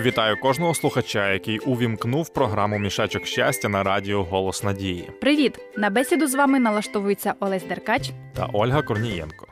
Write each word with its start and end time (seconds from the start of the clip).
Вітаю 0.00 0.36
кожного 0.36 0.74
слухача, 0.74 1.32
який 1.32 1.58
увімкнув 1.58 2.28
програму 2.28 2.78
Мішечок 2.78 3.26
щастя 3.26 3.68
на 3.68 3.82
радіо 3.82 4.22
Голос 4.22 4.62
Надії 4.62 5.10
Привіт! 5.20 5.58
На 5.76 5.90
бесіду 5.90 6.26
з 6.26 6.34
вами 6.34 6.58
налаштовується 6.58 7.34
Олесь 7.40 7.64
Деркач. 7.64 8.10
та 8.36 8.48
Ольга 8.52 8.82
Корнієнко. 8.82 9.46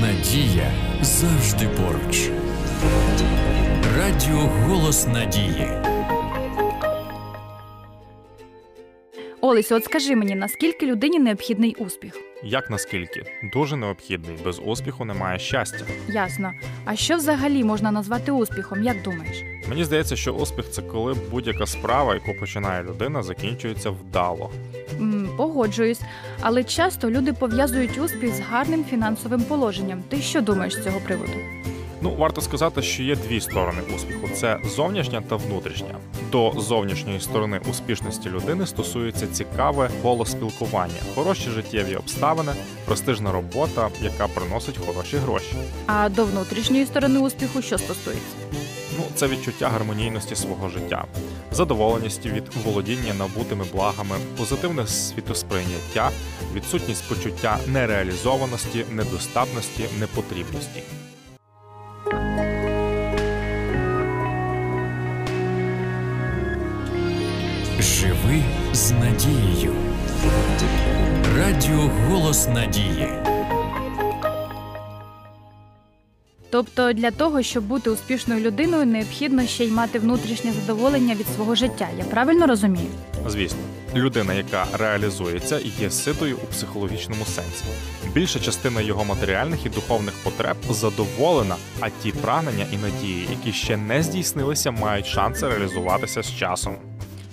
Надія 0.00 0.70
завжди 1.02 1.68
поруч. 1.68 2.30
Радіо 3.98 4.38
Голос 4.38 5.06
Надії. 5.06 5.68
Олесь, 9.40 9.72
от 9.72 9.84
скажи 9.84 10.16
мені, 10.16 10.34
наскільки 10.34 10.86
людині 10.86 11.18
необхідний 11.18 11.74
успіх? 11.78 12.31
Як 12.44 12.70
наскільки 12.70 13.24
дуже 13.52 13.76
необхідний, 13.76 14.36
без 14.44 14.60
успіху 14.64 15.04
немає 15.04 15.38
щастя. 15.38 15.84
Ясно. 16.08 16.52
А 16.84 16.96
що 16.96 17.16
взагалі 17.16 17.64
можна 17.64 17.90
назвати 17.90 18.32
успіхом, 18.32 18.82
як 18.82 19.02
думаєш? 19.02 19.42
Мені 19.68 19.84
здається, 19.84 20.16
що 20.16 20.32
успіх 20.32 20.70
це 20.70 20.82
коли 20.82 21.14
будь-яка 21.30 21.66
справа, 21.66 22.14
яку 22.14 22.34
починає 22.34 22.82
людина, 22.82 23.22
закінчується 23.22 23.90
вдало. 23.90 24.50
М, 25.00 25.28
погоджуюсь, 25.36 26.00
але 26.40 26.64
часто 26.64 27.10
люди 27.10 27.32
пов'язують 27.32 27.98
успіх 27.98 28.34
з 28.34 28.40
гарним 28.40 28.84
фінансовим 28.84 29.42
положенням. 29.42 30.02
Ти 30.08 30.16
що 30.16 30.40
думаєш 30.40 30.74
з 30.74 30.84
цього 30.84 31.00
приводу? 31.00 31.32
Ну, 32.02 32.14
варто 32.18 32.40
сказати, 32.40 32.82
що 32.82 33.02
є 33.02 33.16
дві 33.16 33.40
сторони 33.40 33.78
успіху: 33.96 34.28
це 34.34 34.58
зовнішня 34.76 35.22
та 35.28 35.36
внутрішня. 35.36 35.94
До 36.32 36.52
зовнішньої 36.56 37.20
сторони 37.20 37.60
успішності 37.70 38.30
людини 38.30 38.66
стосується 38.66 39.26
цікаве 39.26 39.90
коло 40.02 40.26
спілкування, 40.26 41.00
хороші 41.14 41.50
життєві 41.50 41.96
обставини, 41.96 42.52
престижна 42.84 43.32
робота, 43.32 43.88
яка 44.02 44.28
приносить 44.28 44.78
хороші 44.86 45.16
гроші. 45.16 45.54
А 45.86 46.08
до 46.08 46.24
внутрішньої 46.24 46.86
сторони 46.86 47.20
успіху 47.20 47.62
що 47.62 47.78
стосується? 47.78 48.36
Ну, 48.98 49.04
це 49.14 49.26
відчуття 49.26 49.68
гармонійності 49.68 50.36
свого 50.36 50.68
життя, 50.68 51.04
задоволеності 51.52 52.28
від 52.28 52.44
володіння 52.64 53.14
набутими 53.14 53.64
благами, 53.72 54.16
позитивне 54.36 54.86
світосприйняття, 54.86 56.10
відсутність 56.54 57.08
почуття 57.08 57.58
нереалізованості, 57.66 58.84
недостатності, 58.90 59.84
непотрібності. 60.00 60.82
Живи 67.82 68.42
з 68.72 68.90
надією. 68.90 69.74
Радіо 71.36 71.90
Голос 72.08 72.48
Надії. 72.48 73.08
Тобто 76.50 76.92
для 76.92 77.10
того, 77.10 77.42
щоб 77.42 77.64
бути 77.64 77.90
успішною 77.90 78.40
людиною, 78.40 78.86
необхідно 78.86 79.46
ще 79.46 79.64
й 79.64 79.70
мати 79.70 79.98
внутрішнє 79.98 80.52
задоволення 80.52 81.14
від 81.14 81.26
свого 81.26 81.54
життя. 81.54 81.88
Я 81.98 82.04
правильно 82.04 82.46
розумію? 82.46 82.90
Звісно, 83.26 83.58
людина, 83.94 84.34
яка 84.34 84.66
реалізується, 84.72 85.60
є 85.80 85.90
ситою 85.90 86.36
у 86.44 86.46
психологічному 86.46 87.24
сенсі. 87.24 87.64
Більша 88.14 88.40
частина 88.40 88.80
його 88.80 89.04
матеріальних 89.04 89.66
і 89.66 89.68
духовних 89.68 90.14
потреб 90.24 90.56
задоволена, 90.70 91.56
а 91.80 91.88
ті 92.02 92.12
прагнення 92.12 92.66
і 92.72 92.76
надії, 92.76 93.28
які 93.30 93.52
ще 93.52 93.76
не 93.76 94.02
здійснилися, 94.02 94.70
мають 94.70 95.06
шанси 95.06 95.48
реалізуватися 95.48 96.22
з 96.22 96.36
часом. 96.36 96.76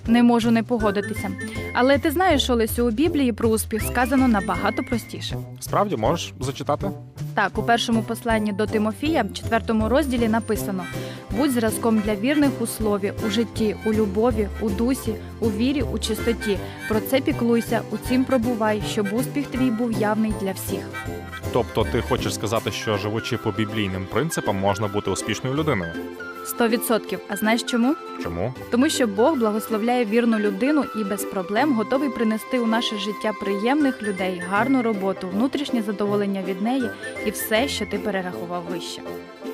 Не 0.10 0.24
можу 0.24 0.52
не 0.52 0.64
погодитися. 0.64 1.32
Але 1.74 1.98
ти 1.98 2.12
знаєш, 2.12 2.50
Олесю, 2.50 2.88
у 2.88 2.92
Біблії 2.92 3.34
про 3.34 3.50
успіх 3.50 3.82
сказано 3.84 4.28
набагато 4.28 4.84
простіше. 4.84 5.36
Справді 5.60 5.96
можеш 5.96 6.34
зачитати? 6.40 6.92
Так, 7.36 7.58
у 7.58 7.64
першому 7.64 8.02
посланні 8.02 8.52
до 8.54 8.66
Тимофія, 8.66 9.26
четвертому 9.34 9.90
розділі 9.90 10.28
написано: 10.28 10.84
будь 11.38 11.52
зразком 11.52 12.00
для 12.00 12.16
вірних 12.16 12.50
у 12.60 12.67
слові, 12.67 13.14
у 13.28 13.30
житті, 13.30 13.76
у 13.86 13.94
любові, 13.94 14.48
у 14.61 14.70
дусі, 14.70 15.16
у 15.39 15.50
вірі, 15.50 15.82
у 15.82 16.00
чистоті. 16.00 16.58
Про 16.88 17.00
це 17.00 17.22
піклуйся, 17.22 17.82
у 17.92 17.98
цім 17.98 18.26
пробувай, 18.26 18.83
щоб 18.89 19.14
успіх 19.14 19.48
твій 19.48 19.72
був 19.72 19.92
явний 19.92 20.33
для 20.42 20.52
всіх. 20.52 20.80
Тобто, 21.54 21.83
ти 21.92 22.02
хочеш 22.02 22.33
сказати, 22.33 22.72
що 22.72 22.98
живучи 22.98 23.38
по 23.38 23.52
біблійним 23.52 24.08
принципам, 24.12 24.60
можна 24.60 24.88
бути 24.88 25.12
успішною 25.12 25.56
людиною? 25.56 25.92
Сто 26.49 26.67
відсотків. 26.67 27.20
А 27.27 27.36
знаєш 27.36 27.64
чому? 27.64 27.95
Чому? 28.23 28.54
Тому 28.71 28.89
що 28.89 29.08
Бог 29.08 29.36
благословляє 29.37 30.05
вірну 30.05 30.39
людину 30.39 30.83
і 31.02 31.04
без 31.04 31.26
проблем 31.26 31.73
готовий 31.73 32.10
принести 32.10 32.60
у 32.60 32.65
наше 32.65 32.98
життя 32.98 33.33
приємних 33.42 34.04
людей, 34.04 34.42
гарну 34.49 34.82
роботу, 34.82 35.30
внутрішнє 35.30 35.82
задоволення 35.82 36.43
від 36.48 36.61
неї 36.61 36.89
і 37.26 37.32
все, 37.32 37.67
що 37.67 37.86
ти 37.86 37.99
перерахував 37.99 38.64
вище. 38.71 39.02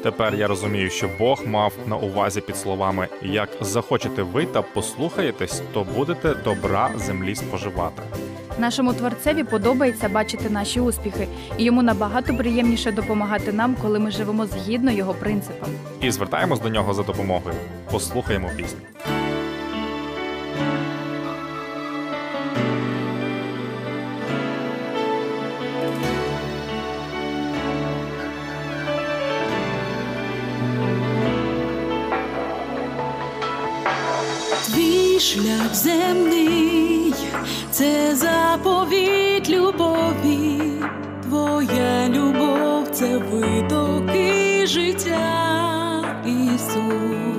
Тепер 0.03 0.35
я 0.35 0.47
розумію, 0.47 0.89
що 0.89 1.09
Бог 1.19 1.47
мав 1.47 1.73
на 1.88 1.97
увазі 1.97 2.41
під 2.41 2.57
словами 2.57 3.07
як 3.22 3.50
захочете 3.61 4.23
ви 4.23 4.45
та 4.45 4.61
послухаєтесь, 4.61 5.61
то 5.73 5.85
будете 5.95 6.35
добра 6.35 6.91
землі 6.97 7.35
споживати. 7.35 8.01
Нашому 8.59 8.93
творцеві 8.93 9.43
подобається 9.43 10.09
бачити 10.09 10.49
наші 10.49 10.79
успіхи, 10.79 11.27
і 11.57 11.63
йому 11.63 11.83
набагато 11.83 12.38
приємніше 12.38 12.91
допомагати 12.91 13.53
нам, 13.53 13.75
коли 13.81 13.99
ми 13.99 14.11
живемо 14.11 14.45
згідно 14.45 14.91
його 14.91 15.13
принципам. 15.13 15.69
І 16.01 16.11
звертаємось 16.11 16.59
до 16.59 16.69
нього 16.69 16.93
за 16.93 17.03
допомогою. 17.03 17.55
Послухаємо 17.91 18.49
пісню. 18.57 18.79
Твій 34.66 35.20
шлях 35.20 35.76
земний, 35.76 37.14
це 37.72 38.16
заповідь 38.16 39.50
любові, 39.50 40.62
твоя 41.24 42.09
любов 42.09 42.88
це 42.92 43.18
витоки 43.18 44.66
життя, 44.68 46.03
Ісус, 46.26 47.34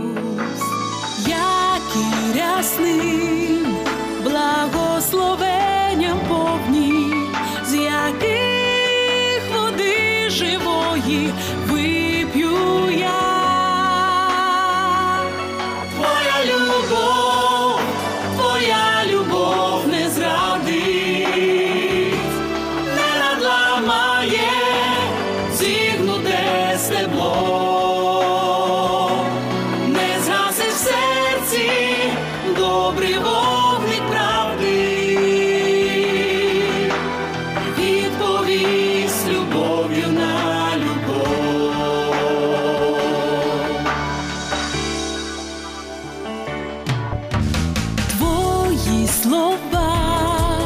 слова, 49.37 50.59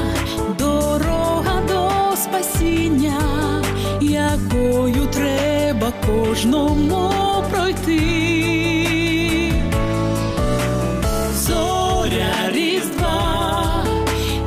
дорога 0.58 1.62
до 1.68 2.16
спасіння, 2.16 3.20
якою 4.00 5.06
треба 5.06 5.92
кожному 6.06 7.12
пройти. 7.50 8.02
Зоря 11.34 12.50
різдва 12.52 13.84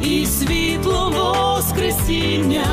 і 0.02 0.26
світло 0.26 1.14
воскресіння, 1.16 2.66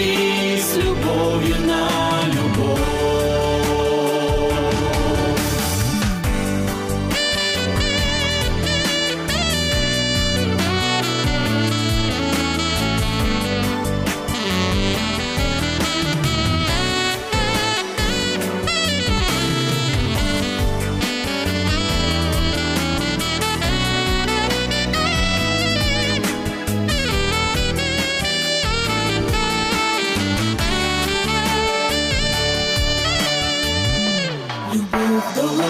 вогник 0.00 0.20
правди, 0.20 0.40
відповідь 0.50 0.60
відповість 0.60 0.76
любов'ю 0.76 1.56
на 1.66 1.89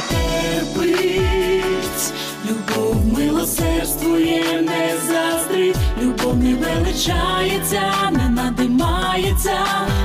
терпить, 0.09 2.13
любов 2.51 2.97
милосердствує, 3.19 4.63
не 4.63 4.97
заздрить, 5.07 5.77
любов 6.03 6.37
не 6.37 6.55
величається, 6.55 7.83
не 8.13 8.29
надимається, 8.29 9.59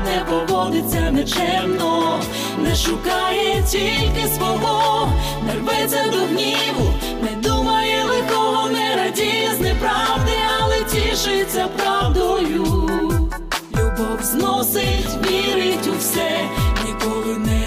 не 0.06 0.26
поводиться 0.30 1.12
нечемно, 1.12 2.20
не 2.58 2.76
шукає 2.76 3.64
тільки 3.72 4.28
свого, 4.36 5.10
не 5.48 5.54
рветься 5.56 6.06
до 6.12 6.18
гніву, 6.18 6.94
не 7.22 7.50
думає 7.50 8.04
лихого, 8.04 8.70
не 8.70 8.96
радіє 8.96 9.52
з 9.58 9.60
неправди, 9.60 10.32
але 10.62 10.84
тішиться 10.84 11.68
правдою. 11.78 12.66
Любов 13.78 14.20
зносить, 14.22 15.10
вірить 15.24 15.88
у 15.88 15.98
все, 16.00 16.40
ніколи 16.86 17.38
не 17.38 17.65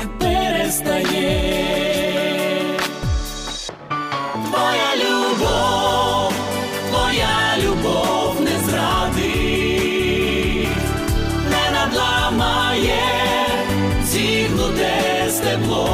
зігнуте 14.09 15.27
стебло, 15.31 15.85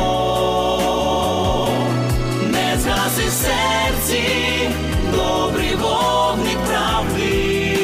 не 2.53 2.79
згаси 2.79 3.31
серці 3.31 4.23
добрий 5.13 5.75
вогник 5.77 6.59
правди. 6.67 7.77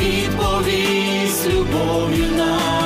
Відповість 0.00 1.48
любов'ю 1.48 2.26
на 2.36 2.85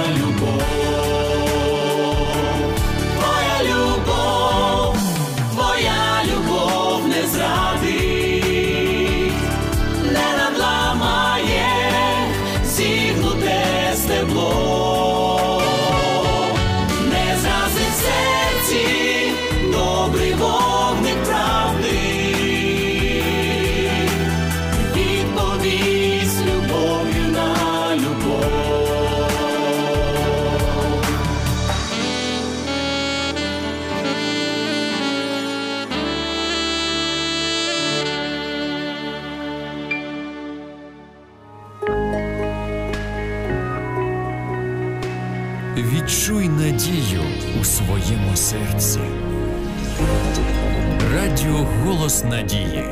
Відчуй 46.11 46.49
надію 46.49 47.21
у 47.61 47.65
своєму 47.65 48.37
серці. 48.37 49.01
Радіо 51.15 51.67
Голос 51.85 52.25
Надії. 52.25 52.85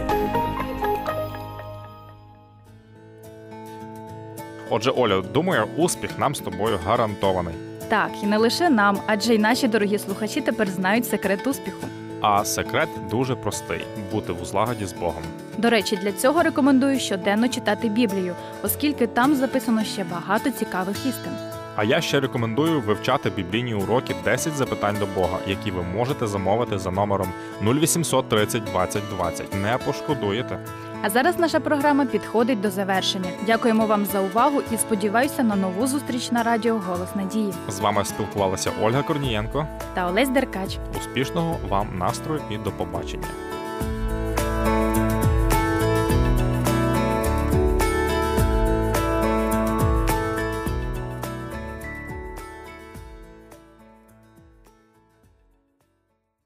Отже, 4.70 4.90
Оля, 4.90 5.20
думаю, 5.20 5.66
успіх 5.76 6.18
нам 6.18 6.34
з 6.34 6.40
тобою 6.40 6.78
гарантований. 6.86 7.54
Так, 7.88 8.10
і 8.22 8.26
не 8.26 8.36
лише 8.36 8.70
нам, 8.70 8.98
адже 9.06 9.34
й 9.34 9.38
наші 9.38 9.68
дорогі 9.68 9.98
слухачі 9.98 10.40
тепер 10.40 10.68
знають 10.68 11.06
секрет 11.06 11.46
успіху. 11.46 11.86
А 12.20 12.44
секрет 12.44 12.88
дуже 13.10 13.34
простий 13.34 13.84
бути 14.12 14.32
в 14.32 14.44
злагоді 14.44 14.86
з 14.86 14.92
Богом. 14.92 15.22
До 15.56 15.70
речі, 15.70 15.96
для 15.96 16.12
цього 16.12 16.42
рекомендую 16.42 16.98
щоденно 16.98 17.48
читати 17.48 17.88
Біблію, 17.88 18.34
оскільки 18.62 19.06
там 19.06 19.34
записано 19.34 19.84
ще 19.84 20.04
багато 20.04 20.50
цікавих 20.50 21.06
істин. 21.06 21.32
А 21.80 21.84
я 21.84 22.00
ще 22.00 22.20
рекомендую 22.20 22.80
вивчати 22.80 23.30
біблійні 23.30 23.74
уроки 23.74 24.14
10 24.24 24.52
запитань 24.52 24.96
до 24.98 25.06
Бога, 25.06 25.38
які 25.46 25.70
ви 25.70 25.82
можете 25.82 26.26
замовити 26.26 26.78
за 26.78 26.90
номером 26.90 27.28
0800 27.62 28.28
30 28.28 28.64
20 28.64 29.02
20. 29.16 29.54
Не 29.54 29.78
пошкодуєте. 29.86 30.58
А 31.02 31.10
зараз 31.10 31.38
наша 31.38 31.60
програма 31.60 32.06
підходить 32.06 32.60
до 32.60 32.70
завершення. 32.70 33.30
Дякуємо 33.46 33.86
вам 33.86 34.04
за 34.04 34.20
увагу 34.20 34.62
і 34.72 34.76
сподіваюся 34.76 35.42
на 35.42 35.56
нову 35.56 35.86
зустріч 35.86 36.30
на 36.30 36.42
радіо 36.42 36.78
Голос 36.86 37.14
Надії 37.14 37.52
З 37.68 37.80
вами 37.80 38.04
спілкувалася 38.04 38.70
Ольга 38.82 39.02
Корнієнко. 39.02 39.66
та 39.94 40.08
Олесь 40.08 40.28
Деркач. 40.28 40.78
Успішного 41.00 41.56
вам 41.68 41.98
настрою 41.98 42.40
і 42.50 42.56
до 42.58 42.70
побачення. 42.70 43.26